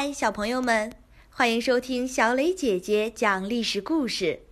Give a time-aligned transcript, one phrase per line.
[0.00, 0.92] 嗨，小朋友们，
[1.28, 4.42] 欢迎收听小磊姐姐讲历史故事。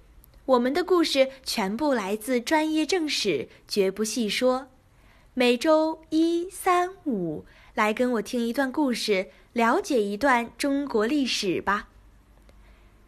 [0.45, 4.67] 我们的故事全部来自专业正史，绝不细说。
[5.35, 11.90] 每周一、三、五来跟我听一段故事，了解一段中国历史吧。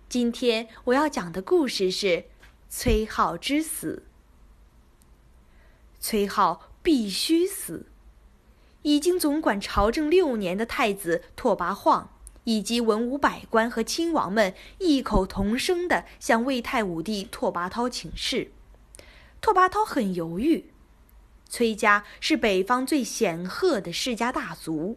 [0.09, 2.27] 今天我要讲的故事是
[2.71, 4.05] 崔颢之死。
[5.99, 7.87] 崔颢必须死。
[8.83, 12.11] 已经总管朝政六年的太子拓跋晃。
[12.49, 18.53] 以及文武百官和亲王们异口同声地向魏太武帝拓跋焘请示。
[19.43, 20.71] 拓跋焘很犹豫。
[21.51, 24.97] 崔家是北方最显赫的世家大族，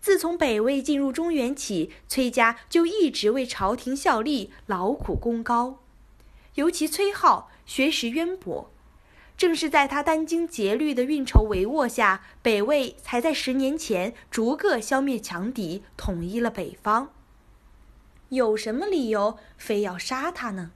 [0.00, 5.80] 自从北魏进入中原起，崔家就一直为朝廷效力，劳苦功高。
[6.54, 8.71] 尤其崔颢学识渊博。
[9.42, 17.12] 正是在他殚精竭虑的运筹帷幄下，北魏才在十年前逐个消灭强敌，统一了北方。
[18.28, 20.70] 有什么理由非要杀他呢？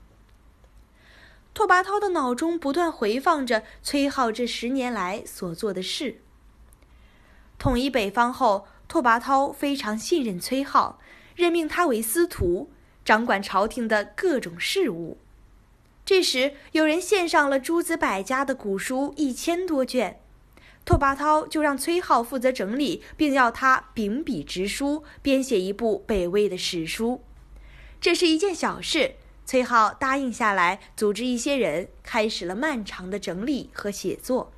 [1.53, 6.19] 拓跋焘的脑中不断回放着崔颢这十年来所做的事。
[7.57, 10.95] 统一北方后，拓跋焘非常信任崔颢，
[11.37, 12.69] 任命他为司徒，
[13.05, 15.17] 掌管朝廷的各种事务。
[16.07, 20.21] 这时，有人献上了诸子百家的古书一千多卷，
[20.85, 27.21] 拓跋焘就让崔颢负责整理，并要他秉笔直书，编写一部北魏的史书。
[27.99, 34.53] 这是一件小事，崔颢答应下来，组织一些人，开始了漫长的整理和写作。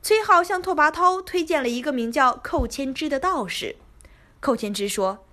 [0.00, 3.76] 崔颢向拓跋焘推荐了一个名叫寇谦之的道士。
[4.40, 5.26] 寇谦之说：“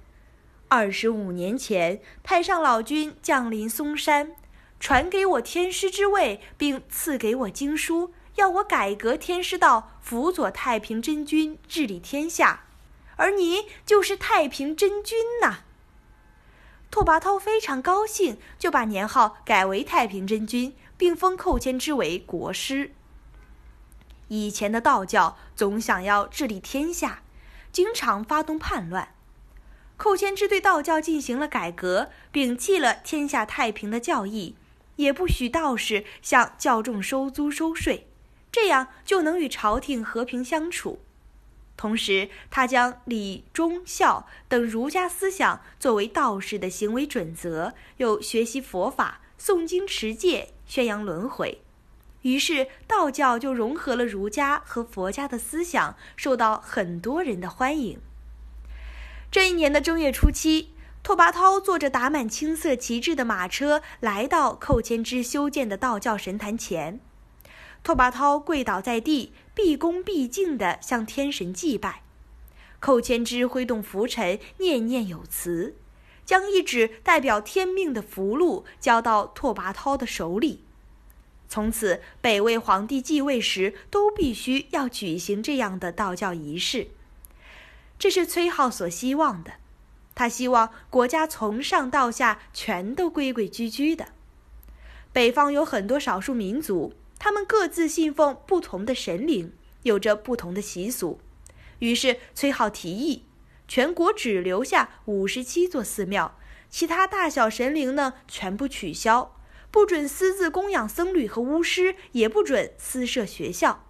[0.68, 4.36] 二十五年前，太上老君降临嵩山。”
[4.84, 12.66] 传给我天师之位，并赐给我经书，要我改革天师道，辅佐太平真君治理天下。
[13.16, 15.60] 而你就是太平真君呐！
[16.92, 22.92] 拓跋焘非常高兴，就把年号改为太平真君，并封寇谦之为国师。
[24.28, 27.24] 以前的道教总想要治理天下，
[27.72, 29.16] 经常发动叛乱。
[29.96, 34.58] 寇谦之对道教进行了改革，摒弃了天下太平的教义。
[34.98, 38.08] 也不许道士向教众收租收税，
[38.52, 41.00] 这样就能与朝廷和平相处。
[41.76, 51.62] 同时，他将礼忠孝等儒家思想作为道士的行为准则，又学习佛法、诵经持戒、宣扬轮回。
[52.22, 58.00] 于是，道教就融合了儒家和佛家的思想，受到很多人的欢迎。
[59.32, 60.73] 这一年的正月初七。
[61.04, 67.02] 拓跋焘坐着打满青色旗帜的马车，来到寇谦之修建的道教神坛前。
[67.84, 72.04] 拓跋焘跪倒在地，毕恭毕敬地向天神祭拜。
[72.80, 75.76] 寇谦之挥动拂尘，念念有词，
[76.26, 80.64] 将一纸代表天命的符箓交到拓跋焘的手里。
[81.50, 86.88] 从此，北魏皇帝继位时都必须要举行这样的道教仪式。
[88.00, 89.56] 这是崔颢所希望的。
[90.16, 94.10] 他希望国家从上到下全都规规矩矩的。
[95.12, 99.54] 北方有很多少数民族，他们各自信奉不同的神灵，
[99.84, 101.20] 有着不同的习俗。
[101.80, 103.24] 于是崔颢提议，
[103.68, 106.38] 全国只留下五十七座寺庙，
[106.70, 109.36] 其他大小神灵呢全部取消，
[109.70, 113.86] 不准私自供养僧侣和巫师，也不准私设学校。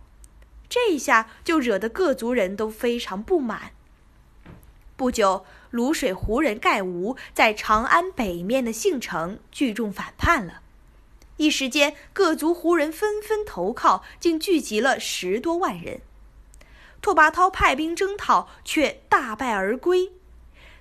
[0.69, 3.71] 这一下就惹得各族人都非常不满。
[4.95, 5.45] 不久。
[5.73, 10.61] 卤水胡人盖吴在长安北面的杏城聚众反叛了，
[11.37, 16.01] 一时间各族胡人纷纷投靠，竟聚集了十多万人。
[17.01, 20.11] 拓跋焘派兵征讨，却大败而归。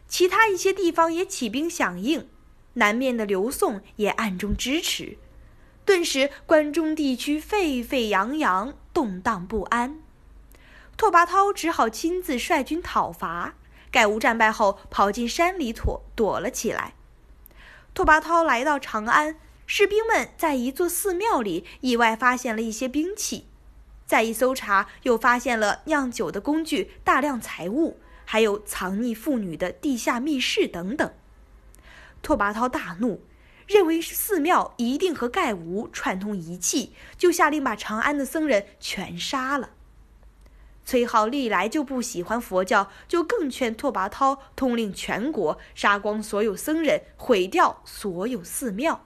[0.06, 2.28] 其他一些地方也起兵响应，
[2.74, 5.16] 南面的刘宋也暗中支持。
[5.86, 9.98] 顿时关中地区沸沸扬扬，动荡不安。
[10.98, 13.54] 拓跋焘只好亲自率军讨伐。
[13.92, 16.94] 盖吴战败后，跑进山里躲躲了起来。
[17.94, 19.36] 拓跋焘来到长安，
[19.66, 23.46] 士兵们在一座寺庙里意外发现了一些兵器，
[24.06, 31.12] 再一搜查，又发现了酿酒的工具、大量财物，还有藏匿妇女的地下密室等等。
[32.22, 33.22] 拓跋焘大怒，
[33.66, 39.70] 认为寺庙一定和盖吴串通一气，就下令把长安的僧人全杀了。
[40.84, 49.04] 崔颢历来就不喜欢佛教，就更劝拓跋焘统领全国，杀光所有僧人，毁掉所有寺庙。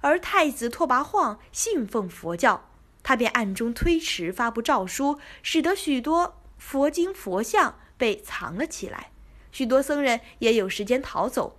[0.00, 2.68] 而太子拓跋晃信奉佛教，
[3.02, 9.10] 他便暗中推迟发布诏书，使得许多佛经佛像被藏了起来，
[9.52, 11.56] 许多僧人也有时间逃走。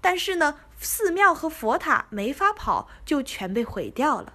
[0.00, 4.34] 但是呢，寺庙和佛塔没法跑，就全被毁掉了。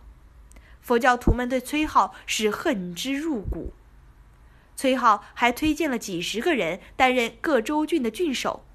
[0.82, 3.74] 佛教徒们对崔浩是恨之入骨。
[4.82, 8.66] 崔浩还推荐了几十个人担任各州郡的郡守。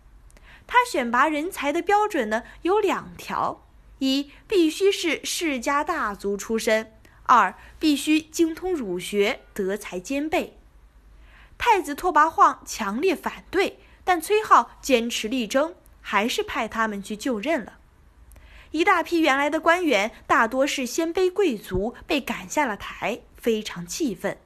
[0.65, 3.67] 他选拔人才的标准呢有两条：
[3.99, 6.85] 一必须是世家大族出身；
[7.25, 10.57] 二必须精通儒学，德才兼备。
[11.59, 17.79] 太子拓跋晃强烈反对，但崔浩坚持力争，还是派他们去就任了。
[18.71, 24.39] 一大批原来的官员，大多是鲜卑贵族，被赶下了台，非常气愤。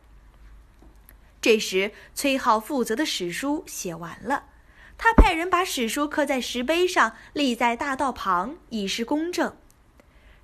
[1.41, 4.45] 这时，崔浩负责的史书写完了。
[4.99, 9.57] 他派人把史书刻在石碑上，立在大道旁，以示公正。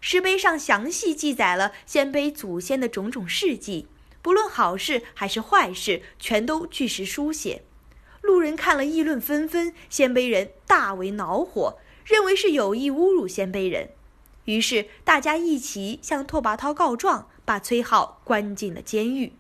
[0.01, 3.89] 石碑上详细记载了鲜卑祖先的种种事迹，
[4.23, 7.63] 不论好事还是坏事，全都据实书写。
[8.23, 13.91] 路人看了议论纷纷，鲜卑人大为恼火，认为是有意侮辱鲜卑人。
[14.47, 19.35] 于是大家一起向拓跋焘告状，把崔浩关进了监狱。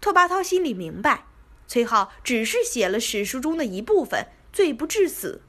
[0.00, 1.26] 拓跋焘心里明白。
[1.68, 5.42] 崔浩只是写了史书中的一部分，罪不至死。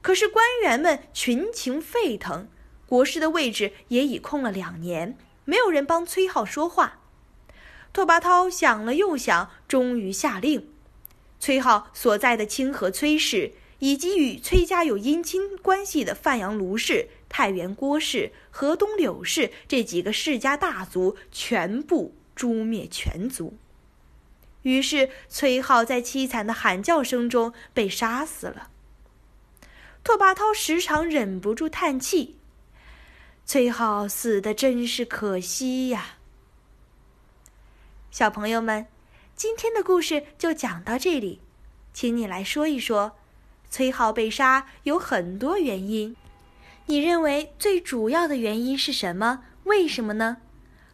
[0.00, 2.48] 可是官员们群情沸腾，
[2.86, 7.00] 国师的位置也已空了两年，没有人帮崔浩说话。
[7.92, 10.70] 拓跋焘想了又想，终于下令：
[11.40, 23.58] 崔浩所在的清河崔氏，以及与崔家有姻亲关系的范阳卢氏、太原郭氏、河东柳氏这几个世家大族，全部诛灭全族。
[24.62, 28.70] 于是，崔浩在凄惨的喊叫声中被杀死了。
[30.04, 32.38] 拓跋焘时常忍不住叹气
[33.46, 36.16] ：“崔浩死的真是可惜呀。”
[38.10, 38.86] 小朋友们，
[39.34, 41.40] 今天的故事就讲到这里，
[41.92, 43.16] 请你来说一说，
[43.70, 46.16] 崔浩被杀有很多原因，
[46.86, 49.44] 你认为最主要的原因是什么？
[49.64, 50.38] 为什么呢？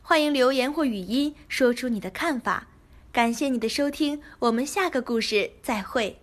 [0.02, 2.68] 欢迎留言或语音说出你的看法。
[3.16, 6.18] 感谢你的收听，我们下个故事再会。